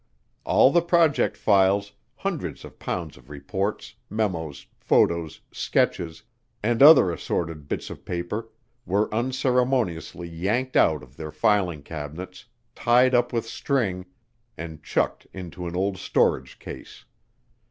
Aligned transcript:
All 0.45 0.71
the 0.71 0.81
project 0.81 1.37
files, 1.37 1.91
hundreds 2.15 2.65
of 2.65 2.79
pounds 2.79 3.17
of 3.17 3.29
reports, 3.29 3.93
memos, 4.09 4.65
photos, 4.79 5.41
sketches, 5.51 6.23
and 6.63 6.81
other 6.81 7.11
assorted 7.11 7.67
bits 7.67 7.91
of 7.91 8.03
paper 8.03 8.49
were 8.83 9.13
unceremoniously 9.13 10.27
yanked 10.27 10.75
out 10.75 11.03
of 11.03 11.17
their 11.17 11.31
filing 11.31 11.83
cabinets, 11.83 12.45
tied 12.73 13.13
up 13.13 13.31
with 13.31 13.45
string, 13.45 14.07
and 14.57 14.81
chucked 14.81 15.27
into 15.33 15.67
an 15.67 15.75
old 15.75 15.99
storage 15.99 16.57
case. 16.57 17.05